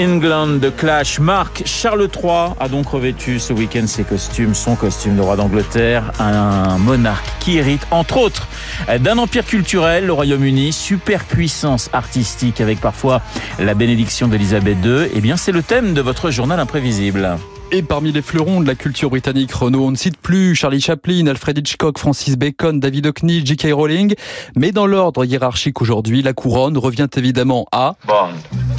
England 0.00 0.60
de 0.60 0.70
Clash. 0.70 1.20
Marc 1.20 1.62
Charles 1.66 2.08
III 2.14 2.54
a 2.58 2.68
donc 2.68 2.88
revêtu 2.88 3.38
ce 3.38 3.52
week-end 3.52 3.86
ses 3.86 4.02
costumes, 4.02 4.54
son 4.54 4.76
costume 4.76 5.16
de 5.16 5.20
roi 5.20 5.36
d'Angleterre, 5.36 6.10
un 6.18 6.78
monarque 6.78 7.26
qui 7.38 7.58
hérite 7.58 7.86
entre 7.90 8.16
autres 8.18 8.48
d'un 9.00 9.18
empire 9.18 9.44
culturel, 9.44 10.06
le 10.06 10.12
Royaume-Uni, 10.12 10.72
superpuissance 10.72 11.90
artistique 11.92 12.60
avec 12.60 12.80
parfois 12.80 13.20
la 13.58 13.74
bénédiction 13.74 14.26
d'Elisabeth 14.26 14.78
II. 14.84 15.08
Eh 15.14 15.20
bien, 15.20 15.36
c'est 15.36 15.52
le 15.52 15.62
thème 15.62 15.94
de 15.94 16.00
votre 16.00 16.30
journal 16.30 16.58
imprévisible. 16.58 17.36
Et 17.70 17.82
parmi 17.82 18.12
les 18.12 18.22
fleurons 18.22 18.60
de 18.60 18.66
la 18.66 18.74
culture 18.74 19.10
britannique, 19.10 19.52
Renault, 19.52 19.86
on 19.86 19.90
ne 19.92 19.96
cite 19.96 20.18
plus 20.18 20.54
Charlie 20.54 20.80
Chaplin, 20.80 21.26
Alfred 21.26 21.56
Hitchcock, 21.56 21.98
Francis 21.98 22.36
Bacon, 22.36 22.80
David 22.80 23.06
Hockney, 23.06 23.44
J.K. 23.44 23.68
Rowling. 23.72 24.14
Mais 24.56 24.72
dans 24.72 24.86
l'ordre 24.86 25.24
hiérarchique 25.24 25.80
aujourd'hui, 25.80 26.22
la 26.22 26.32
couronne 26.32 26.76
revient 26.76 27.08
évidemment 27.16 27.66
à... 27.72 27.96
Bond. 28.06 28.71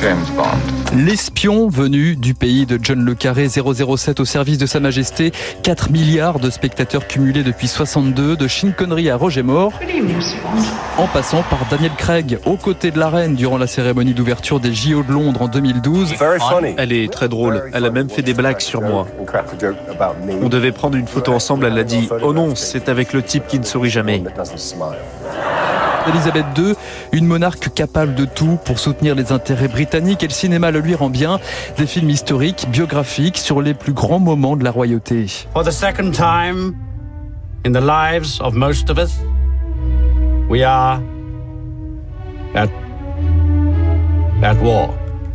James 0.00 0.24
Bond. 0.36 0.96
L'espion 0.96 1.68
venu 1.68 2.16
du 2.16 2.34
pays 2.34 2.66
de 2.66 2.78
John 2.80 3.04
Le 3.04 3.14
Carré 3.14 3.48
007 3.48 4.20
au 4.20 4.24
service 4.24 4.58
de 4.58 4.66
Sa 4.66 4.80
Majesté. 4.80 5.32
4 5.62 5.90
milliards 5.90 6.38
de 6.38 6.50
spectateurs 6.50 7.06
cumulés 7.06 7.42
depuis 7.42 7.68
62, 7.68 8.36
de 8.36 8.48
Sean 8.48 8.72
Connery 8.76 9.10
à 9.10 9.16
Roger 9.16 9.42
Moore. 9.42 9.72
En 10.98 11.06
passant 11.06 11.42
par 11.42 11.66
Daniel 11.70 11.92
Craig 11.96 12.38
aux 12.44 12.56
côtés 12.56 12.90
de 12.90 12.98
la 12.98 13.08
reine 13.08 13.34
durant 13.34 13.58
la 13.58 13.66
cérémonie 13.66 14.14
d'ouverture 14.14 14.60
des 14.60 14.74
JO 14.74 15.02
de 15.02 15.12
Londres 15.12 15.42
en 15.42 15.48
2012. 15.48 16.14
Elle 16.76 16.92
est 16.92 17.12
très 17.12 17.28
drôle. 17.28 17.70
Elle 17.72 17.84
a 17.84 17.90
même 17.90 18.10
fait 18.10 18.22
des 18.22 18.34
blagues 18.34 18.60
sur 18.60 18.82
moi. 18.82 19.06
On 20.42 20.48
devait 20.48 20.72
prendre 20.72 20.96
une 20.96 21.08
photo 21.08 21.32
ensemble. 21.32 21.66
Elle 21.66 21.78
a 21.78 21.84
dit 21.84 22.08
Oh 22.22 22.32
non, 22.32 22.54
c'est 22.54 22.88
avec 22.88 23.12
le 23.12 23.22
type 23.22 23.46
qui 23.46 23.58
ne 23.58 23.64
sourit 23.64 23.90
jamais. 23.90 24.22
Elisabeth 26.08 26.46
II, 26.56 26.74
une 27.12 27.26
monarque 27.26 27.72
capable 27.74 28.14
de 28.14 28.24
tout 28.24 28.58
pour 28.64 28.78
soutenir 28.78 29.14
les 29.14 29.32
intérêts 29.32 29.68
britanniques 29.68 30.22
et 30.22 30.28
le 30.28 30.32
cinéma 30.32 30.70
le 30.70 30.80
lui 30.80 30.94
rend 30.94 31.10
bien. 31.10 31.40
Des 31.78 31.86
films 31.86 32.10
historiques, 32.10 32.66
biographiques 32.70 33.38
sur 33.38 33.60
les 33.60 33.74
plus 33.74 33.92
grands 33.92 34.20
moments 34.20 34.56
de 34.56 34.64
la 34.64 34.70
royauté. 34.70 35.26
For 35.52 35.64
the 35.64 35.70
second 35.70 36.12
time 36.12 36.74
in 37.64 37.72
the 37.72 37.80
lives 37.80 38.40
of 38.40 38.54
most 38.54 38.90
of 38.90 38.98
us, 38.98 39.18
we 40.48 40.62
are 40.62 41.00
at. 42.54 42.68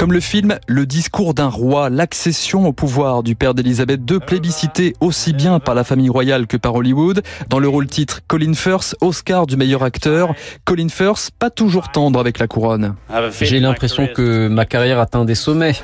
Comme 0.01 0.13
le 0.13 0.19
film 0.19 0.57
Le 0.65 0.87
discours 0.87 1.35
d'un 1.35 1.47
roi, 1.47 1.91
l'accession 1.91 2.65
au 2.65 2.73
pouvoir 2.73 3.21
du 3.21 3.35
père 3.35 3.53
d'Elisabeth 3.53 4.01
II, 4.09 4.17
plébiscité 4.17 4.95
aussi 4.99 5.31
bien 5.31 5.59
par 5.59 5.75
la 5.75 5.83
famille 5.83 6.09
royale 6.09 6.47
que 6.47 6.57
par 6.57 6.73
Hollywood. 6.73 7.21
Dans 7.49 7.59
le 7.59 7.67
rôle 7.67 7.85
titre, 7.85 8.21
Colin 8.25 8.55
Firth, 8.55 8.95
Oscar 9.01 9.45
du 9.45 9.57
meilleur 9.57 9.83
acteur. 9.83 10.33
Colin 10.65 10.89
Firth, 10.89 11.29
pas 11.37 11.51
toujours 11.51 11.89
tendre 11.89 12.19
avec 12.19 12.39
la 12.39 12.47
couronne. 12.47 12.95
J'ai 13.41 13.59
l'impression 13.59 14.07
que 14.07 14.47
ma 14.47 14.65
carrière 14.65 14.97
atteint 14.97 15.23
des 15.23 15.35
sommets. 15.35 15.75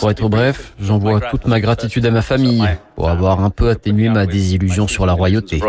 Pour 0.00 0.10
être 0.10 0.28
bref, 0.28 0.72
j'envoie 0.80 1.20
toute 1.20 1.46
ma 1.46 1.60
gratitude 1.60 2.04
à 2.06 2.10
ma 2.10 2.22
famille 2.22 2.66
pour 2.96 3.08
avoir 3.08 3.44
un 3.44 3.50
peu 3.50 3.68
atténué 3.68 4.08
ma 4.08 4.26
désillusion 4.26 4.88
sur 4.88 5.06
la 5.06 5.12
royauté. 5.12 5.60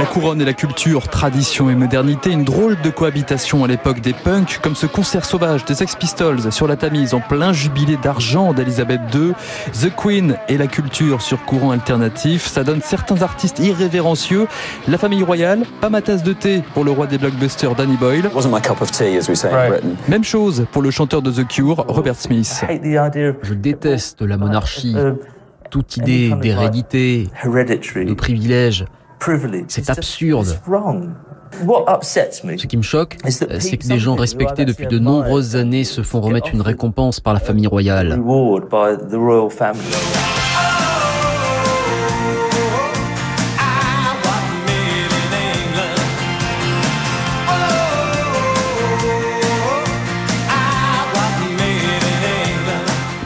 La 0.00 0.06
couronne 0.06 0.40
et 0.40 0.46
la 0.46 0.54
culture, 0.54 1.08
tradition 1.08 1.68
et 1.68 1.74
modernité, 1.74 2.30
une 2.30 2.42
drôle 2.42 2.80
de 2.80 2.88
cohabitation 2.88 3.64
à 3.64 3.68
l'époque 3.68 4.00
des 4.00 4.14
punks, 4.14 4.58
comme 4.62 4.74
ce 4.74 4.86
concert 4.86 5.26
sauvage 5.26 5.66
des 5.66 5.74
Sex 5.74 5.94
Pistols 5.94 6.50
sur 6.50 6.66
la 6.66 6.76
Tamise 6.76 7.12
en 7.12 7.20
plein 7.20 7.52
jubilé 7.52 7.98
d'argent 8.02 8.54
d'Elisabeth 8.54 9.02
II, 9.14 9.34
The 9.74 9.94
Queen 9.94 10.38
et 10.48 10.56
la 10.56 10.68
culture 10.68 11.20
sur 11.20 11.44
courant 11.44 11.72
alternatif, 11.72 12.46
ça 12.46 12.64
donne 12.64 12.80
certains 12.80 13.20
artistes 13.20 13.58
irrévérencieux. 13.58 14.46
La 14.88 14.96
famille 14.96 15.22
royale, 15.22 15.64
pas 15.82 15.90
ma 15.90 16.00
tasse 16.00 16.22
de 16.22 16.32
thé 16.32 16.62
pour 16.72 16.84
le 16.84 16.92
roi 16.92 17.06
des 17.06 17.18
blockbusters 17.18 17.74
Danny 17.74 17.98
Boyle. 17.98 18.30
Même 20.08 20.24
chose 20.24 20.64
pour 20.72 20.80
le 20.80 20.90
chanteur 20.90 21.20
de 21.20 21.30
The 21.30 21.46
Cure, 21.46 21.84
Robert 21.86 22.16
Smith. 22.16 22.64
Je 22.72 23.52
déteste 23.52 24.22
la 24.22 24.38
monarchie, 24.38 24.96
toute 25.68 25.98
idée 25.98 26.32
d'hérédité, 26.40 27.28
de 27.44 28.14
privilège. 28.14 28.86
C'est 29.68 29.90
absurde. 29.90 30.58
Ce 32.56 32.66
qui 32.66 32.76
me 32.76 32.82
choque, 32.82 33.16
c'est 33.28 33.76
que 33.76 33.86
des 33.86 33.98
gens 33.98 34.14
respectés 34.14 34.64
depuis 34.64 34.86
de 34.86 34.98
nombreuses 34.98 35.56
années 35.56 35.84
se 35.84 36.02
font 36.02 36.20
remettre 36.20 36.50
une 36.52 36.62
récompense 36.62 37.20
par 37.20 37.34
la 37.34 37.40
famille 37.40 37.66
royale. 37.66 38.20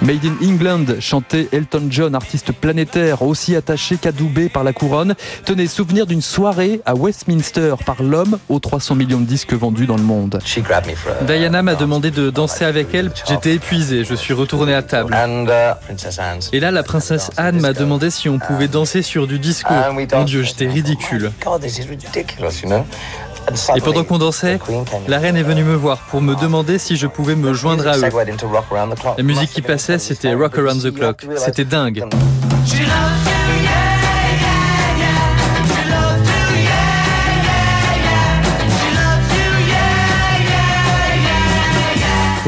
Made 0.04 0.26
in 0.26 0.36
England, 0.46 1.00
chantait 1.00 1.48
Elton 1.50 1.86
John, 1.88 2.14
artiste 2.14 2.52
planétaire, 2.52 3.22
aussi 3.22 3.56
attaché 3.56 3.96
qu'adoubé 3.96 4.50
par 4.50 4.62
la 4.62 4.74
couronne. 4.74 5.14
Tenez, 5.46 5.66
souvenir 5.66 6.04
d'une 6.04 6.20
soirée 6.20 6.82
à 6.84 6.94
Westminster 6.94 7.76
par 7.86 8.02
l'homme 8.02 8.38
aux 8.50 8.58
300 8.58 8.96
millions 8.96 9.20
de 9.20 9.24
disques 9.24 9.54
vendus 9.54 9.86
dans 9.86 9.96
le 9.96 10.02
monde. 10.02 10.40
Diana 11.26 11.62
m'a 11.62 11.74
demandé 11.74 12.10
de 12.10 12.28
danser 12.28 12.66
avec 12.66 12.94
elle. 12.94 13.12
J'étais 13.26 13.54
épuisé, 13.54 14.04
je 14.04 14.14
suis 14.14 14.34
retourné 14.34 14.74
à 14.74 14.82
table. 14.82 15.16
Et 16.52 16.60
là, 16.60 16.70
la 16.70 16.82
princesse 16.82 17.30
Anne 17.38 17.62
m'a 17.62 17.72
demandé 17.72 18.10
si 18.10 18.28
on 18.28 18.38
pouvait 18.38 18.68
danser 18.68 19.00
sur 19.00 19.26
du 19.26 19.38
disco. 19.38 19.72
Mon 20.12 20.24
Dieu, 20.24 20.42
j'étais 20.42 20.68
ridicule. 20.68 21.32
Et 23.76 23.80
pendant 23.80 24.04
qu'on 24.04 24.18
dansait, 24.18 24.58
la 25.08 25.18
reine 25.18 25.36
est 25.36 25.42
venue 25.42 25.64
me 25.64 25.74
voir 25.74 25.98
pour 25.98 26.20
me 26.20 26.34
demander 26.34 26.78
si 26.78 26.96
je 26.96 27.06
pouvais 27.06 27.36
me 27.36 27.52
joindre 27.52 27.86
à 27.86 27.98
eux. 27.98 28.02
La 29.16 29.22
musique 29.22 29.50
qui 29.50 29.62
passait, 29.62 29.98
c'était 29.98 30.34
Rock 30.34 30.58
Around 30.58 30.82
the 30.82 30.94
Clock. 30.94 31.26
C'était 31.36 31.64
dingue. 31.64 32.04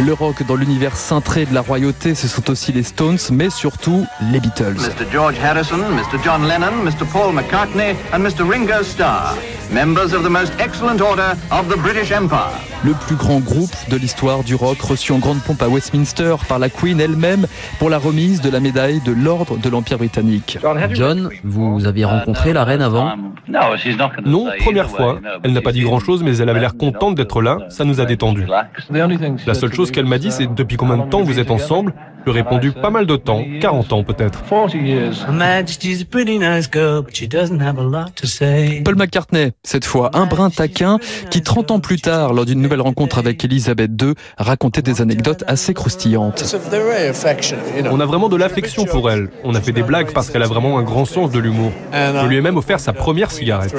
Le 0.04 0.12
rock 0.12 0.46
dans 0.46 0.56
l'univers 0.56 0.94
cintré 0.94 1.46
de 1.46 1.54
la 1.54 1.62
royauté, 1.62 2.14
ce 2.14 2.28
sont 2.28 2.50
aussi 2.50 2.70
les 2.70 2.82
Stones, 2.82 3.18
mais 3.30 3.48
surtout 3.48 4.06
les 4.30 4.40
Beatles. 4.40 4.76
Mr. 4.76 5.06
George 5.10 5.36
Harrison, 5.42 5.78
Mr. 5.78 6.18
John 6.22 6.46
Lennon, 6.46 6.84
Mr. 6.84 7.06
Paul 7.10 7.32
McCartney 7.32 7.96
and 8.12 8.18
Mr. 8.18 8.46
Ringo 8.46 8.82
Starr, 8.82 9.34
members 9.70 10.14
of 10.14 10.22
the 10.22 10.30
most 10.30 10.52
excellent 10.58 11.00
order 11.00 11.34
of 11.50 11.68
the 11.68 11.78
British 11.78 12.12
Empire. 12.12 12.52
Le 12.84 12.92
plus 12.92 13.16
grand 13.16 13.40
groupe 13.40 13.74
de 13.90 13.96
l'histoire 13.96 14.44
du 14.44 14.54
rock 14.54 14.80
reçu 14.80 15.12
en 15.12 15.18
grande 15.18 15.40
pompe 15.40 15.62
à 15.62 15.68
Westminster 15.68 16.36
par 16.48 16.58
la 16.58 16.68
Queen 16.68 17.00
elle-même 17.00 17.46
pour 17.78 17.90
la 17.90 17.98
remise 17.98 18.40
de 18.40 18.50
la 18.50 18.60
médaille 18.60 19.00
de 19.00 19.12
l'ordre 19.12 19.56
de 19.56 19.68
l'Empire 19.68 19.98
britannique. 19.98 20.58
John, 20.92 21.30
vous 21.42 21.86
avez 21.86 22.04
rencontré 22.04 22.52
la 22.52 22.64
reine 22.64 22.82
avant 22.82 23.16
Non, 24.24 24.46
première 24.60 24.90
fois. 24.90 25.18
Elle 25.42 25.52
n'a 25.52 25.62
pas 25.62 25.72
dit 25.72 25.82
grand-chose, 25.82 26.22
mais 26.22 26.36
elle 26.36 26.48
avait 26.48 26.60
l'air 26.60 26.76
contente 26.76 27.14
d'être 27.14 27.42
là. 27.42 27.58
Ça 27.68 27.84
nous 27.84 28.00
a 28.00 28.04
détendus. 28.04 28.46
La 29.46 29.54
seule 29.54 29.72
chose 29.72 29.90
qu'elle 29.90 30.06
m'a 30.06 30.18
dit, 30.18 30.30
c'est 30.30 30.52
depuis 30.54 30.76
combien 30.76 30.98
de 30.98 31.10
temps 31.10 31.22
vous 31.22 31.38
êtes 31.38 31.50
ensemble? 31.50 31.92
J'ai 32.26 32.32
répondu 32.32 32.72
pas 32.72 32.90
mal 32.90 33.06
de 33.06 33.14
temps, 33.14 33.44
40 33.60 33.92
ans 33.92 34.02
peut-être. 34.02 34.42
Paul 38.84 38.96
McCartney, 38.96 39.52
cette 39.62 39.84
fois 39.84 40.10
un 40.14 40.26
brin 40.26 40.50
taquin, 40.50 40.98
qui 41.30 41.42
30 41.42 41.70
ans 41.70 41.78
plus 41.78 42.00
tard, 42.00 42.32
lors 42.32 42.44
d'une 42.44 42.60
nouvelle 42.60 42.80
rencontre 42.80 43.18
avec 43.18 43.44
Elisabeth 43.44 43.92
II, 44.02 44.14
racontait 44.38 44.82
des 44.82 45.00
anecdotes 45.00 45.44
assez 45.46 45.72
croustillantes. 45.72 46.42
On 47.92 48.00
a 48.00 48.06
vraiment 48.06 48.28
de 48.28 48.36
l'affection 48.36 48.84
pour 48.86 49.08
elle. 49.10 49.28
On 49.44 49.54
a 49.54 49.60
fait 49.60 49.72
des 49.72 49.82
blagues 49.84 50.12
parce 50.12 50.30
qu'elle 50.30 50.42
a 50.42 50.48
vraiment 50.48 50.78
un 50.78 50.82
grand 50.82 51.04
sens 51.04 51.30
de 51.30 51.38
l'humour. 51.38 51.70
Je 51.92 52.26
lui 52.26 52.36
ai 52.36 52.40
même 52.40 52.56
offert 52.56 52.80
sa 52.80 52.92
première 52.92 53.30
cigarette. 53.30 53.72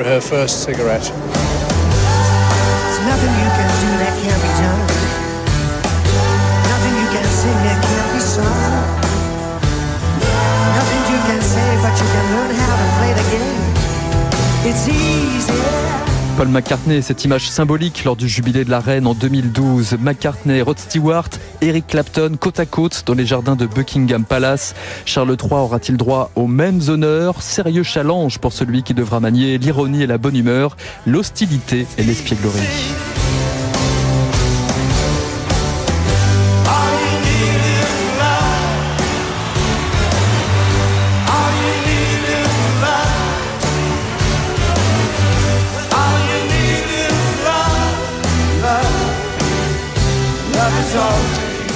Paul 16.38 16.50
McCartney, 16.50 17.02
cette 17.02 17.26
image 17.26 17.50
symbolique 17.50 18.04
lors 18.04 18.16
du 18.16 18.30
jubilé 18.30 18.64
de 18.64 18.70
la 18.70 18.80
reine 18.80 19.08
en 19.08 19.16
2012. 19.16 19.98
McCartney, 20.00 20.62
Rod 20.62 20.78
Stewart, 20.78 21.30
Eric 21.62 21.88
Clapton, 21.88 22.38
côte 22.40 22.60
à 22.60 22.68
côte 22.68 23.04
dans 23.08 23.16
les 23.16 23.26
jardins 23.26 23.56
de 23.56 23.66
Buckingham 23.66 24.24
Palace. 24.24 24.76
Charles 25.06 25.36
III 25.42 25.54
aura-t-il 25.54 25.98
droit 25.98 26.30
aux 26.36 26.46
mêmes 26.46 26.80
honneurs? 26.90 27.42
Sérieux 27.42 27.82
challenge 27.82 28.38
pour 28.38 28.54
celui 28.54 28.84
qui 28.84 28.94
devra 28.94 29.20
manier 29.20 29.58
l'ironie 29.58 30.04
et 30.04 30.08
la 30.08 30.20
bonne 30.20 30.36
humeur, 30.36 30.78
l'hostilité 31.08 31.88
et 31.98 32.04
l'espièglerie. 32.04 32.62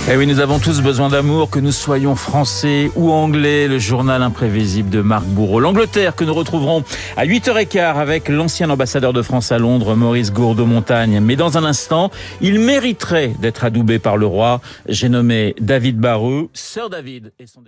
Eh 0.09 0.17
oui, 0.17 0.27
nous 0.27 0.39
avons 0.39 0.59
tous 0.59 0.81
besoin 0.81 1.09
d'amour, 1.09 1.49
que 1.49 1.59
nous 1.59 1.71
soyons 1.71 2.15
français 2.15 2.91
ou 2.95 3.11
anglais. 3.11 3.67
Le 3.67 3.79
journal 3.79 4.23
imprévisible 4.23 4.89
de 4.89 5.01
Marc 5.01 5.25
Bourreau. 5.25 5.59
L'Angleterre 5.59 6.15
que 6.15 6.25
nous 6.25 6.33
retrouverons 6.33 6.83
à 7.15 7.25
8h15 7.25 7.95
avec 7.95 8.27
l'ancien 8.27 8.69
ambassadeur 8.69 9.13
de 9.13 9.21
France 9.21 9.51
à 9.51 9.57
Londres, 9.57 9.95
Maurice 9.95 10.33
Gourdeau-Montagne. 10.33 11.21
Mais 11.21 11.35
dans 11.35 11.57
un 11.57 11.63
instant, 11.63 12.11
il 12.41 12.59
mériterait 12.59 13.33
d'être 13.39 13.63
adoubé 13.63 13.99
par 13.99 14.17
le 14.17 14.25
roi. 14.25 14.59
J'ai 14.89 15.07
nommé 15.07 15.55
David 15.61 15.97
Barreux, 15.97 16.49
Sir 16.53 16.89
David 16.89 17.31
et 17.39 17.45
son 17.45 17.61